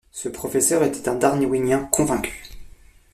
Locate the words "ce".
0.09-0.29